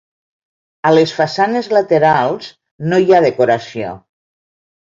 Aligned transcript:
A 0.89 0.93
les 0.97 1.13
façanes 1.17 1.69
laterals 1.77 2.49
no 2.89 3.01
hi 3.05 3.13
ha 3.19 3.23
decoració. 3.29 3.93